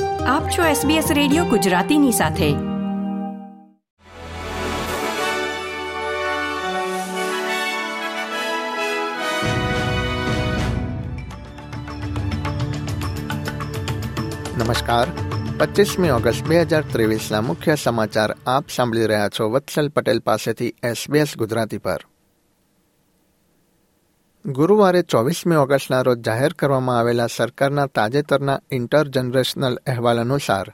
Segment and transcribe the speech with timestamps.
[0.00, 2.52] આપ છો SBS radio ગુજરાતીની સાથે.
[14.64, 15.08] નમસ્કાર.
[15.58, 21.36] પચીસમી ઓગસ્ટ બે હજાર ત્રેવીસના મુખ્ય સમાચાર આપ સાંભળી રહ્યા છો વત્સલ પટેલ પાસેથી એસબીએસ
[21.38, 22.00] ગુજરાતી પર.
[24.44, 30.72] ગુરુવારે ચોવીસમી ઓગસ્ટના રોજ જાહેર કરવામાં આવેલા સરકારના તાજેતરના ઇન્ટર જનરેશનલ અહેવાલ અનુસાર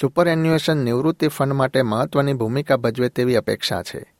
[0.00, 4.14] સુપર એન્યુએશન નિવૃત્તિ ફંડ માટે મહત્વની ભૂમિકા ભજવે તેવી અપેક્ષા છે.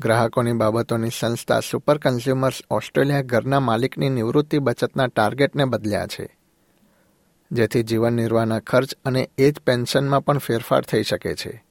[0.00, 6.38] ગ્રાહકોની બાબતોની સંસ્થા સુપર કન્ઝ્યુમર્સ ઓસ્ટ્રેલિયા ઘરના માલિકની નિવૃત્તિ બચતના ટાર્ગેટને બદલ્યા છે,
[7.50, 11.64] જેથી જીવન નિર્વાહના ખર્ચ અને એજ પેન્શનમાં પણ ફેરફાર થઈ શકે છે.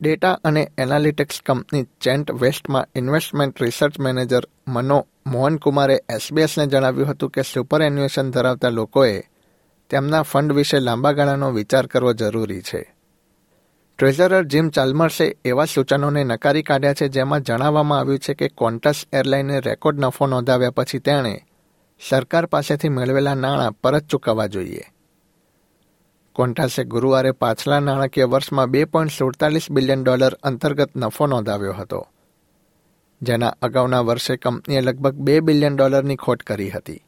[0.00, 7.42] ડેટા અને એનાલિટિક્સ કંપની ચેન્ટ વેસ્ટમાં ઇન્વેસ્ટમેન્ટ રિસર્ચ મેનેજર મનો મોહનકુમારે એસબીએસને જણાવ્યું હતું કે
[7.42, 9.22] સુપર એન્યુએશન ધરાવતા લોકોએ
[9.90, 12.94] તેમના ફંડ વિશે લાંબા ગાળાનો વિચાર કરવો જરૂરી છે.
[13.98, 19.60] ટ્રેઝરર જીમ ચાલ્મર્સે એવા સૂચનોને નકારી કાઢ્યા છે જેમાં જણાવવામાં આવ્યું છે કે કોન્ટસ એરલાઈને
[19.60, 21.46] રેકોર્ડ નફો નોંધાવ્યા પછી તેણે
[22.08, 24.82] સરકાર પાસેથી મેળવેલા નાણાં પરત ચૂકવવા જોઈએ.
[26.40, 31.98] કોન્ટાસે ગુરુવારે પાછલા નાણાકીય વર્ષમાં બે પોઈન્ટ સુડતાલીસ બિલિયન ડોલર અંતર્ગત નફો નોંધાવ્યો હતો,
[33.22, 37.02] જેના અગાઉના વર્ષે કંપનીએ લગભગ બે બિલિયન ડોલરની ખોટ કરી હતી.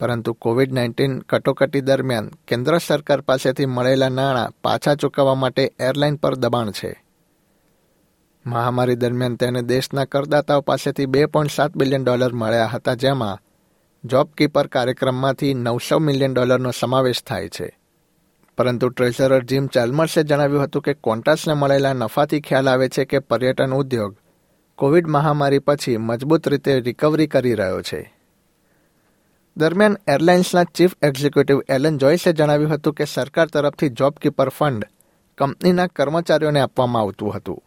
[0.00, 6.34] પરંતુ કોવિડ નાઇન્ટીન કટોકટી દરમિયાન કેન્દ્ર સરકાર પાસેથી મળેલા નાણાં પાછા ચૂકવવા માટે એરલાઇન પર
[6.34, 7.04] દબાણ છે.
[8.46, 13.38] મહામારી દરમિયાન તેને દેશના કરદાતાઓ પાસેથી બે પોઈન્ટ સાત બિલિયન ડોલર મળ્યા હતા, જેમાં
[14.04, 17.81] જોબકીપર કાર્યક્રમમાંથી નવસો મિલિયન ડોલરનો સમાવેશ થાય છે.
[18.62, 23.74] પરંતુ ટ્રેઝરર જીમ ચાલ્મર્સે જણાવ્યું હતું કે કોન્ટાસને મળેલા નફાથી ખ્યાલ આવે છે કે પર્યટન
[23.74, 24.16] ઉદ્યોગ
[24.78, 28.14] કોવિડ મહામારી પછી મજબૂત રીતે રિકવરી કરી રહ્યો છે.
[29.56, 34.84] દરમિયાન એરલાઇન્સના ચીફ એક્ઝિક્યુટિવ એલન જોઈસે જણાવ્યું હતું કે સરકાર તરફથી જોબ કીપર ફંડ
[35.38, 37.62] કંપનીના કર્મચારીઓને આપવામાં આવતું હતું.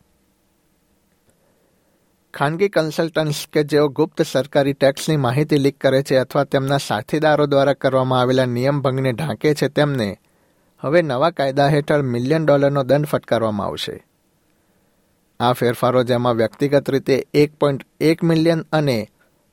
[2.33, 7.73] ખાનગી કન્સલ્ટન્ટ્સ કે જેઓ ગુપ્ત સરકારી ટેક્સની માહિતી લીક કરે છે અથવા તેમના સાથીદારો દ્વારા
[7.73, 10.17] કરવામાં આવેલા નિયમ ભંગને ઢાંકે છે તેમને
[10.81, 14.07] હવે નવા કાયદા હેઠળ મિલિયન ડોલરનો દંડ ફટકારવામાં આવશે.
[15.39, 19.09] આ ફેરફારો જેમાં વ્યક્તિગત રીતે એક પોઈન્ટ એક મિલિયન અને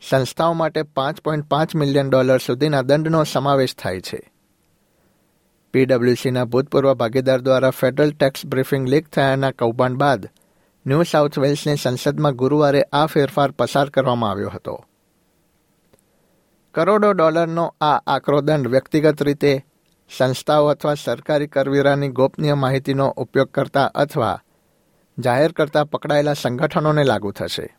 [0.09, 4.33] સંસ્થાઓ માટે પાંચ પોઈન્ટ પાંચ મિલિયન ડોલર સુધીના દંડનો સમાવેશ થાય છે.
[5.73, 10.29] પીડબ્લ્યુસીના ભૂતપૂર્વ ભાગીદાર દ્વારા ફેડરલ ટેક્સ બ્રીફિંગ લીક થયાના કૌભાંડ બાદ
[10.87, 14.85] ન્યૂ સાઉથ વેલ્સની સંસદમાં ગુરુવારે આ ફેરફાર પસાર કરવામાં આવ્યો હતો.
[16.75, 19.65] કરોડો ડોલરનો આ આકરો દંડ વ્યક્તિગત રીતે
[20.17, 24.43] સંસ્થાઓ અથવા સરકારી કરવેરાની ગોપનીય માહિતીનો ઉપયોગ કરતા અથવા
[25.19, 27.77] જાહેર કરતા પકડાયેલા સંગઠનોને લાગુ થશે.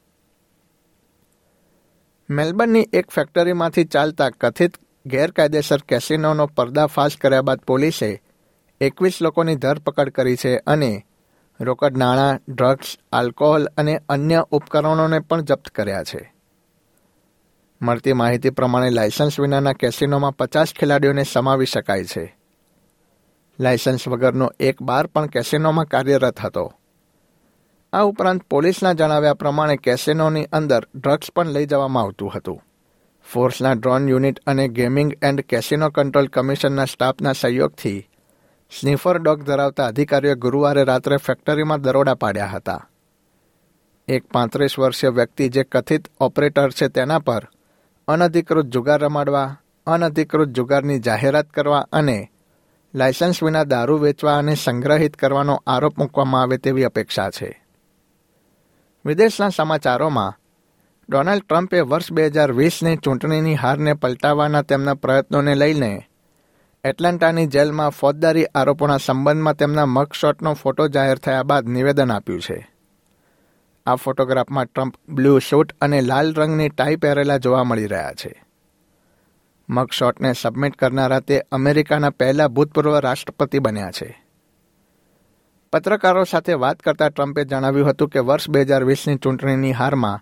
[2.29, 8.21] મેલબર્નની એક ફેક્ટરીમાંથી ચાલતા કથિત ગેરકાયદેસર કેસિનોનો પર્દાફાશ કર્યા બાદ પોલીસે
[8.81, 11.05] એકવીસ લોકોની ધરપકડ કરી છે અને
[11.59, 16.32] રોકડ નાણાં ડ્રગ્સ, આલ્કોહોલ અને અન્ય ઉપકરણોને પણ જપ્ત કર્યા છે.
[17.83, 22.37] મળતી માહિતી પ્રમાણે લાયસન્સ વિનાના કેસિનોમાં પચાસ ખેલાડીઓને સમાવી શકાય છે.
[23.59, 26.73] લાયસન્સ વગરનો એક બાર પણ કેસિનોમાં કાર્યરત હતો.
[27.93, 32.61] આ ઉપરાંત પોલીસના જણાવ્યા પ્રમાણે કેસિનોની અંદર ડ્રગ્સ પણ લઈ જવામાં આવતું હતું.
[33.33, 38.09] ફોર્સના ડ્રોન યુનિટ અને ગેમિંગ એન્ડ કેસિનો કંટ્રોલ કમિશનના સ્ટાફના સહયોગથી
[38.79, 42.89] સ્નીફર ડોગ ધરાવતા અધિકારીઓ ગુરુવારે રાત્રે ફેક્ટરીમાં દરોડા પાડ્યા હતા.
[44.07, 47.47] એક પાંત્રીસ વર્ષીય વ્યક્તિ જે કથિત ઓપરેટર છે તેના પર
[48.07, 49.57] અનધિકૃત જુગાર રમાડવા,
[49.87, 52.31] અનધિકૃત જુગારની જાહેરાત કરવા અને
[52.93, 57.65] લાયસન્સ વિના દારૂ વેચવા અને સંગ્રહિત કરવાનો આરોપ મૂકવામાં આવે તેવી અપેક્ષા છે.
[59.05, 60.33] વિદેશના સમાચારોમાં,
[61.09, 66.07] ડોનાલ્ડ ટ્રમ્પે વર્ષ બે હજાર વીસની ચૂંટણીની હારને પલટાવવાના તેમના પ્રયત્નોને લઈને
[66.83, 72.72] એટલાન્ટાની જેલમાં ફોજદારી આરોપોના સંબંધમાં તેમના મગશોટનો ફોટો જાહેર થયા બાદ નિવેદન આપ્યું છે.
[73.85, 78.43] આ ફોટોગ્રાફમાં ટ્રમ્પ બ્લુ શૂટ અને લાલ રંગની ટાઈ પહેરેલા જોવા મળી રહ્યા છે.
[79.69, 84.23] મગશોટને સબમિટ કરનારા તે અમેરિકાના પહેલા ભૂતપૂર્વ રાષ્ટ્રપતિ બન્યા છે.
[85.73, 90.19] પત્રકારો સાથે વાત કરતા ટ્રમ્પે જણાવ્યું હતું કે વર્ષ બે હજાર વીસની ચૂંટણીની હારમાં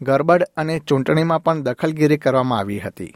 [0.00, 3.14] ગરબડ અને ચૂંટણીમાં પણ દખલગીરી કરવામાં આવી હતી.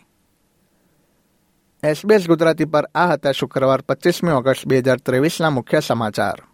[1.82, 6.53] એસબીએસ ગુજરાતી પર આ હતા શુક્રવાર પચીસમી ઓગસ્ટ બે હજાર ત્રેવીસના મુખ્ય સમાચાર.